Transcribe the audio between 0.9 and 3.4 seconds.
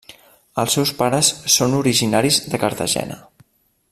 pares són originaris de Cartagena.